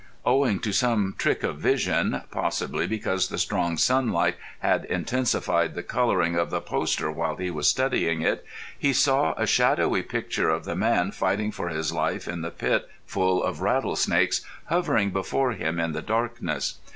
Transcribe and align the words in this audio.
Owing 0.25 0.57
to 0.61 0.73
some 0.73 1.13
trick 1.15 1.43
of 1.43 1.59
vision, 1.59 2.23
possibly 2.31 2.87
because 2.87 3.29
the 3.29 3.37
strong 3.37 3.77
sunlight 3.77 4.35
had 4.61 4.85
intensified 4.85 5.75
the 5.75 5.83
colouring 5.83 6.35
of 6.35 6.49
the 6.49 6.59
poster 6.59 7.11
while 7.11 7.35
he 7.35 7.51
was 7.51 7.67
studying 7.67 8.23
it, 8.23 8.43
he 8.79 8.93
saw 8.93 9.35
a 9.37 9.45
shadowy 9.45 10.01
picture 10.01 10.49
of 10.49 10.65
the 10.65 10.75
man 10.75 11.11
fighting 11.11 11.51
for 11.51 11.69
his 11.69 11.91
life 11.93 12.27
in 12.27 12.41
the 12.41 12.49
pit 12.49 12.89
full 13.05 13.43
of 13.43 13.61
rattlesnakes 13.61 14.41
hovering 14.69 15.11
before 15.11 15.51
him 15.51 15.79
in 15.79 15.91
the 15.91 16.01
darkness. 16.01 16.79